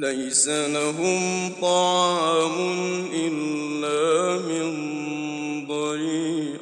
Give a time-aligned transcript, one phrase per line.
[0.00, 2.56] لَّيْسَ لَهُمْ طَعَامٌ
[3.12, 4.66] إِلَّا مِن
[5.66, 6.60] ضَرِيعٍ.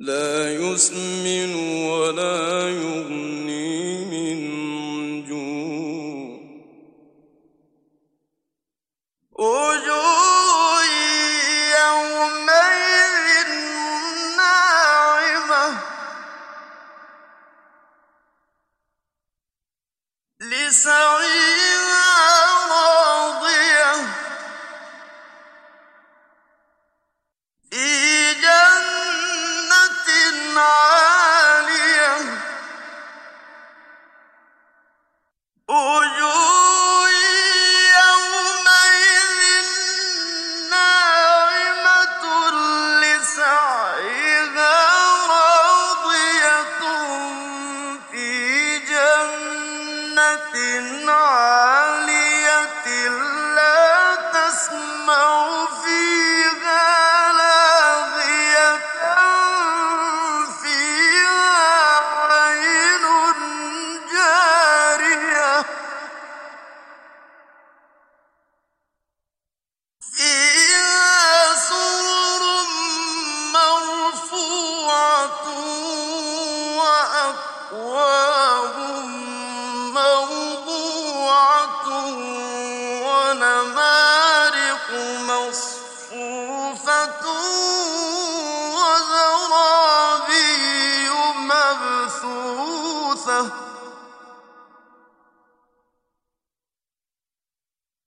[0.00, 1.71] لَّا يُسْمِنُ
[20.42, 22.02] لِّسَعْيِهَا
[22.70, 23.94] رَاضِيَةٌ.
[27.70, 30.08] فِي جَنَّةٍ
[30.60, 32.22] عَالِيَةٍ.
[50.32, 51.71] جَنَّةٍ عَالِيَةٍ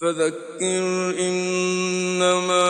[0.00, 2.68] فَذَكِّرْ إِنَّمَا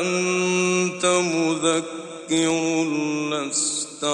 [0.00, 2.84] أَنتَ مُذَكِّرٌ
[3.34, 4.04] لَّسْتَ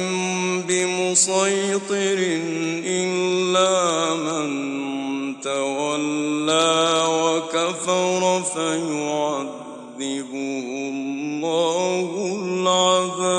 [0.68, 2.20] بِمُصَيْطِرٍ
[2.86, 3.76] إِلَّا
[4.16, 4.50] مَن
[5.42, 8.22] تَوَلَّىٰ وَكَفَرَ
[8.56, 10.32] فَيُعَذِّبُهُ
[11.44, 12.10] اللَّهُ
[12.44, 13.39] الْعَذَابَ.